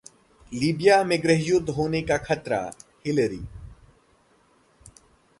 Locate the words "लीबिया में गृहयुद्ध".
0.51-1.69